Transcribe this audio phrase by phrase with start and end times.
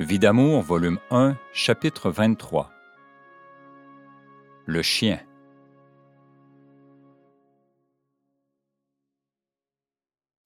[0.00, 2.72] Vie d'amour, volume 1, chapitre 23.
[4.64, 5.20] Le chien.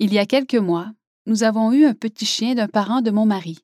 [0.00, 0.90] Il y a quelques mois,
[1.26, 3.60] nous avons eu un petit chien d'un parent de mon mari.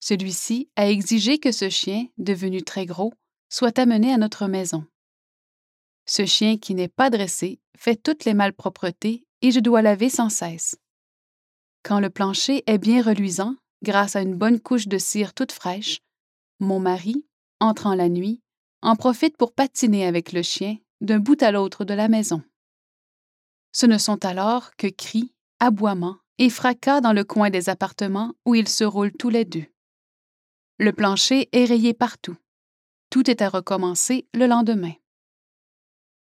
[0.00, 3.14] Celui-ci a exigé que ce chien, devenu très gros,
[3.48, 4.84] soit amené à notre maison.
[6.04, 10.28] Ce chien qui n'est pas dressé fait toutes les malpropretés et je dois laver sans
[10.28, 10.76] cesse.
[11.82, 16.00] Quand le plancher est bien reluisant, grâce à une bonne couche de cire toute fraîche,
[16.60, 17.24] mon mari,
[17.60, 18.40] entrant la nuit,
[18.82, 22.42] en profite pour patiner avec le chien d'un bout à l'autre de la maison.
[23.72, 28.54] Ce ne sont alors que cris, aboiements et fracas dans le coin des appartements où
[28.54, 29.66] ils se roulent tous les deux.
[30.78, 32.36] Le plancher est rayé partout.
[33.10, 34.92] Tout est à recommencer le lendemain.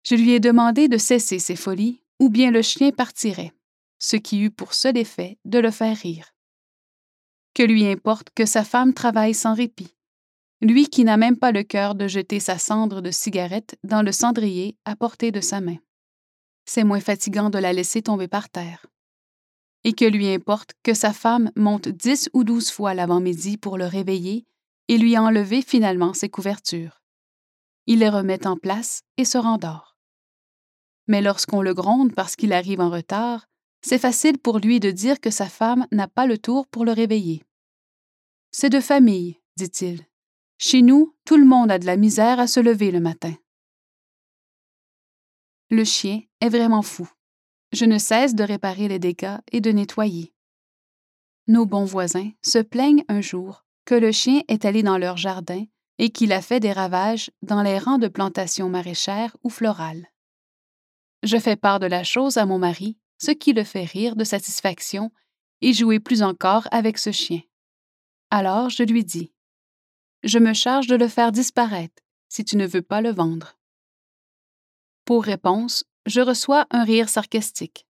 [0.04, 3.52] Je lui ai demandé de cesser ses folies, ou bien le chien partirait,
[3.98, 6.34] ce qui eut pour seul effet de le faire rire.
[7.54, 9.94] Que lui importe que sa femme travaille sans répit,
[10.60, 14.12] lui qui n'a même pas le cœur de jeter sa cendre de cigarette dans le
[14.12, 15.78] cendrier à portée de sa main.
[16.64, 18.86] C'est moins fatigant de la laisser tomber par terre.
[19.84, 23.86] Et que lui importe que sa femme monte dix ou douze fois l'avant-midi pour le
[23.86, 24.44] réveiller
[24.88, 27.00] et lui enlever finalement ses couvertures.
[27.86, 29.96] Il les remet en place et se rendort.
[31.06, 33.46] Mais lorsqu'on le gronde parce qu'il arrive en retard,
[33.80, 36.92] c'est facile pour lui de dire que sa femme n'a pas le tour pour le
[36.92, 37.44] réveiller.
[38.60, 40.04] C'est de famille, dit-il.
[40.58, 43.32] Chez nous, tout le monde a de la misère à se lever le matin.
[45.70, 47.08] Le chien est vraiment fou.
[47.70, 50.34] Je ne cesse de réparer les dégâts et de nettoyer.
[51.46, 55.64] Nos bons voisins se plaignent un jour que le chien est allé dans leur jardin
[55.98, 60.08] et qu'il a fait des ravages dans les rangs de plantations maraîchères ou florales.
[61.22, 64.24] Je fais part de la chose à mon mari, ce qui le fait rire de
[64.24, 65.12] satisfaction
[65.60, 67.42] et jouer plus encore avec ce chien.
[68.30, 69.32] Alors je lui dis
[70.22, 73.56] Je me charge de le faire disparaître si tu ne veux pas le vendre.
[75.06, 77.86] Pour réponse, je reçois un rire sarcastique.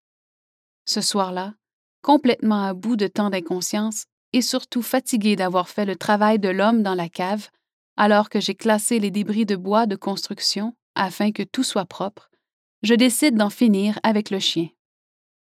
[0.85, 1.55] Ce soir-là,
[2.01, 6.83] complètement à bout de tant d'inconscience et surtout fatigué d'avoir fait le travail de l'homme
[6.83, 7.49] dans la cave,
[7.97, 12.29] alors que j'ai classé les débris de bois de construction afin que tout soit propre,
[12.81, 14.69] je décide d'en finir avec le chien.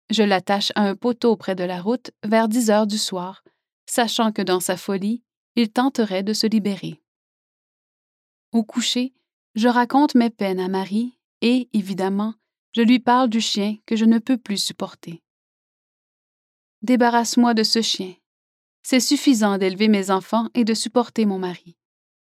[0.09, 3.43] Je l'attache à un poteau près de la route vers 10 heures du soir
[3.91, 5.21] sachant que dans sa folie,
[5.57, 7.01] il tenterait de se libérer.
[8.53, 9.13] Au coucher,
[9.55, 12.33] je raconte mes peines à Marie et, évidemment,
[12.73, 15.21] je lui parle du chien que je ne peux plus supporter.
[16.83, 18.13] Débarrasse-moi de ce chien.
[18.81, 21.75] C'est suffisant d'élever mes enfants et de supporter mon mari.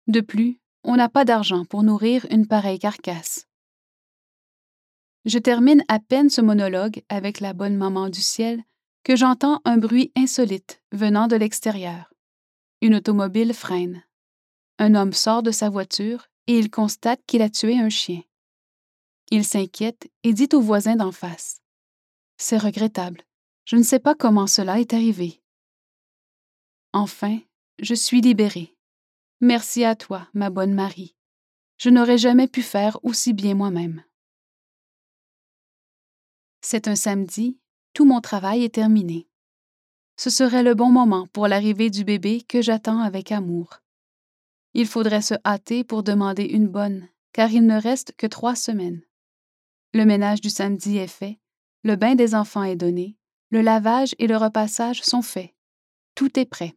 [0.07, 3.47] De plus, on n'a pas d'argent pour nourrir une pareille carcasse.
[5.24, 8.66] Je termine à peine ce monologue avec la bonne maman du ciel
[9.03, 12.14] que j'entends un bruit insolite venant de l'extérieur.
[12.81, 14.03] Une automobile freine.
[14.80, 18.22] Un homme sort de sa voiture et il constate qu'il a tué un chien.
[19.31, 21.62] Il s'inquiète et dit au voisin d'en face.
[22.38, 23.24] C'est regrettable.
[23.66, 25.42] Je ne sais pas comment cela est arrivé.
[26.92, 27.40] Enfin,
[27.80, 28.75] je suis libérée.
[29.42, 31.16] Merci à toi, ma bonne Marie.
[31.78, 34.03] Je n'aurais jamais pu faire aussi bien moi-même.
[36.62, 37.58] C'est un samedi
[37.94, 39.28] tout mon travail est terminé.
[40.18, 43.81] Ce serait le bon moment pour l'arrivée du bébé que j'attends avec amour.
[44.74, 49.02] Il faudrait se hâter pour demander une bonne, car il ne reste que trois semaines.
[49.94, 51.40] Le ménage du samedi est fait,
[51.84, 53.18] le bain des enfants est donné,
[53.50, 55.54] le lavage et le repassage sont faits.
[56.16, 56.75] Tout est prêt.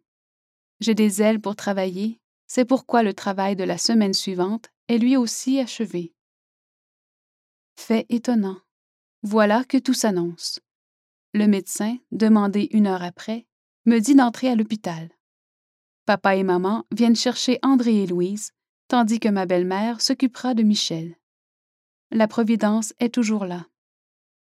[0.81, 5.17] J'ai des ailes pour travailler, c'est pourquoi le travail de la semaine suivante est lui
[5.17, 6.15] aussi achevé.
[7.77, 8.59] Fait étonnant.
[9.23, 10.61] Voilà que tout s'annonce.
[11.37, 13.45] Le médecin, demandé une heure après,
[13.85, 15.11] me dit d'entrer à l'hôpital.
[16.07, 18.53] Papa et maman viennent chercher André et Louise,
[18.89, 21.15] tandis que ma belle-mère s'occupera de Michel.
[22.11, 23.67] La Providence est toujours là.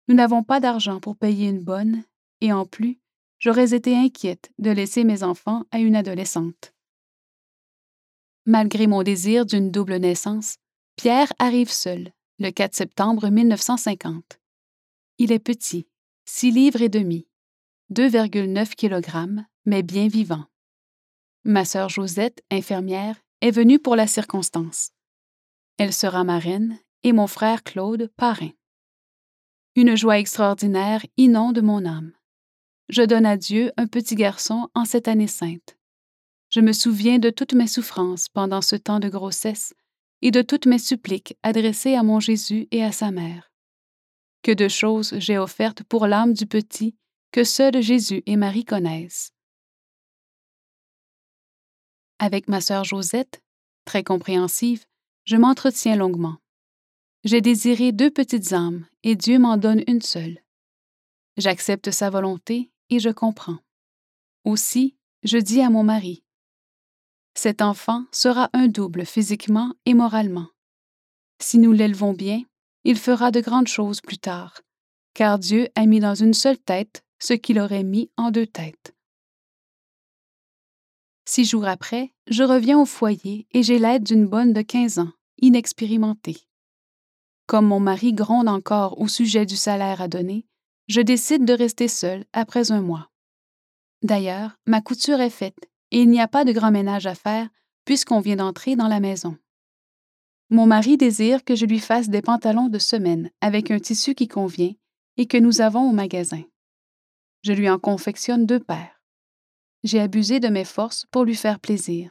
[0.06, 2.04] Nous n'avons pas d'argent pour payer une bonne,
[2.42, 3.00] et en plus,
[3.38, 6.74] j'aurais été inquiète de laisser mes enfants à une adolescente.
[8.44, 10.58] Malgré mon désir d'une double naissance,
[10.96, 14.38] Pierre arrive seul, le 4 septembre 1950.
[15.16, 15.86] Il est petit,
[16.26, 17.26] 6 livres et demi,
[17.92, 20.44] 2,9 kg, mais bien vivant.
[21.44, 24.92] Ma sœur Josette, infirmière, est venue pour la circonstance.
[25.78, 28.50] Elle sera marraine et mon frère Claude parrain.
[29.74, 32.12] Une joie extraordinaire inonde mon âme.
[32.88, 35.76] Je donne à Dieu un petit garçon en cette année sainte.
[36.50, 39.74] Je me souviens de toutes mes souffrances pendant ce temps de grossesse
[40.20, 43.51] et de toutes mes suppliques adressées à mon Jésus et à sa mère.
[44.42, 46.96] Que de choses j'ai offertes pour l'âme du petit
[47.30, 49.32] que seuls Jésus et Marie connaissent.
[52.18, 53.42] Avec ma sœur Josette,
[53.84, 54.84] très compréhensive,
[55.24, 56.36] je m'entretiens longuement.
[57.24, 60.38] J'ai désiré deux petites âmes, et Dieu m'en donne une seule.
[61.36, 63.58] J'accepte sa volonté et je comprends.
[64.44, 66.24] Aussi, je dis à mon mari,
[67.34, 70.48] Cet enfant sera un double physiquement et moralement.
[71.40, 72.42] Si nous l'élevons bien,
[72.84, 74.60] il fera de grandes choses plus tard,
[75.14, 78.94] car Dieu a mis dans une seule tête ce qu'il aurait mis en deux têtes.
[81.24, 85.12] Six jours après, je reviens au foyer et j'ai l'aide d'une bonne de quinze ans,
[85.40, 86.38] inexpérimentée.
[87.46, 90.46] Comme mon mari gronde encore au sujet du salaire à donner,
[90.88, 93.10] je décide de rester seule après un mois.
[94.02, 97.48] D'ailleurs, ma couture est faite et il n'y a pas de grand ménage à faire
[97.84, 99.36] puisqu'on vient d'entrer dans la maison.
[100.52, 104.28] Mon mari désire que je lui fasse des pantalons de semaine avec un tissu qui
[104.28, 104.74] convient
[105.16, 106.42] et que nous avons au magasin.
[107.40, 109.00] Je lui en confectionne deux paires.
[109.82, 112.10] J'ai abusé de mes forces pour lui faire plaisir.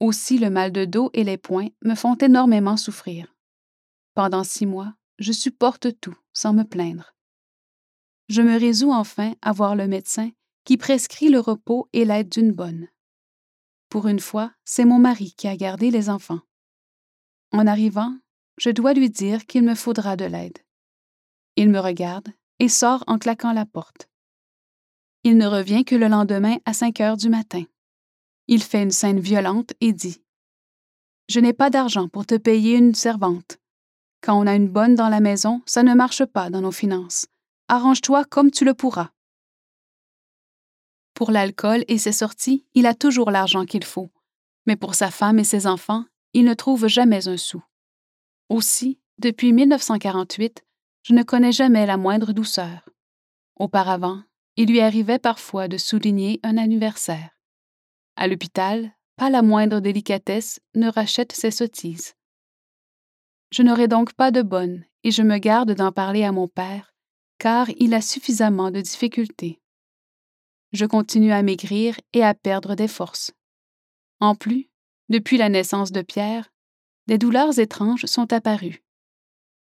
[0.00, 3.32] Aussi le mal de dos et les poings me font énormément souffrir.
[4.14, 7.14] Pendant six mois, je supporte tout sans me plaindre.
[8.28, 10.30] Je me résous enfin à voir le médecin
[10.64, 12.88] qui prescrit le repos et l'aide d'une bonne.
[13.88, 16.40] Pour une fois, c'est mon mari qui a gardé les enfants.
[17.52, 18.14] En arrivant,
[18.58, 20.58] je dois lui dire qu'il me faudra de l'aide.
[21.56, 22.28] Il me regarde
[22.58, 24.08] et sort en claquant la porte.
[25.24, 27.64] Il ne revient que le lendemain à 5 heures du matin.
[28.46, 30.22] Il fait une scène violente et dit
[31.28, 33.58] Je n'ai pas d'argent pour te payer une servante.
[34.20, 37.26] Quand on a une bonne dans la maison, ça ne marche pas dans nos finances.
[37.68, 39.10] Arrange-toi comme tu le pourras.
[41.14, 44.10] Pour l'alcool et ses sorties, il a toujours l'argent qu'il faut,
[44.66, 47.62] mais pour sa femme et ses enfants, il ne trouve jamais un sou.
[48.48, 50.64] Aussi, depuis 1948,
[51.02, 52.88] je ne connais jamais la moindre douceur.
[53.56, 54.22] Auparavant,
[54.56, 57.30] il lui arrivait parfois de souligner un anniversaire.
[58.16, 62.14] À l'hôpital, pas la moindre délicatesse ne rachète ses sottises.
[63.50, 66.94] Je n'aurai donc pas de bonne et je me garde d'en parler à mon père,
[67.38, 69.60] car il a suffisamment de difficultés.
[70.72, 73.32] Je continue à maigrir et à perdre des forces.
[74.20, 74.67] En plus,
[75.08, 76.50] depuis la naissance de Pierre,
[77.06, 78.82] des douleurs étranges sont apparues.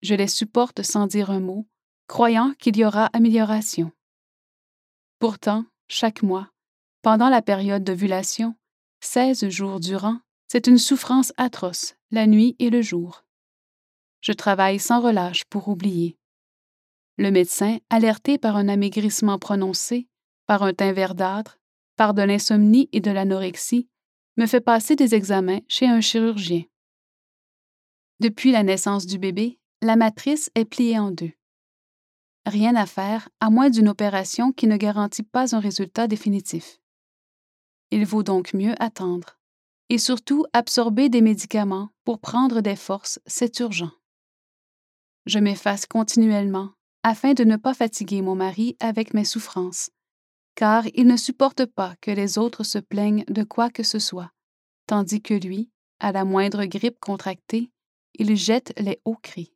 [0.03, 1.67] Je les supporte sans dire un mot,
[2.07, 3.93] croyant qu'il y aura amélioration.
[5.19, 6.51] Pourtant, chaque mois,
[7.03, 8.55] pendant la période d'ovulation,
[9.01, 10.19] seize jours durant,
[10.49, 13.25] c'est une souffrance atroce, la nuit et le jour.
[14.21, 16.17] Je travaille sans relâche pour oublier.
[17.19, 20.09] Le médecin, alerté par un amaigrissement prononcé,
[20.47, 21.59] par un teint verdâtre,
[21.97, 23.89] par de l'insomnie et de l'anorexie,
[24.37, 26.63] me fait passer des examens chez un chirurgien.
[28.21, 31.33] Depuis la naissance du bébé, la matrice est pliée en deux.
[32.47, 36.79] Rien à faire, à moins d'une opération qui ne garantit pas un résultat définitif.
[37.91, 39.39] Il vaut donc mieux attendre.
[39.89, 43.93] Et surtout absorber des médicaments pour prendre des forces, c'est urgent.
[45.27, 46.73] Je m'efface continuellement
[47.03, 49.91] afin de ne pas fatiguer mon mari avec mes souffrances,
[50.57, 54.33] car il ne supporte pas que les autres se plaignent de quoi que ce soit,
[54.87, 55.71] tandis que lui,
[56.01, 57.71] à la moindre grippe contractée,
[58.15, 59.53] il jette les hauts cris.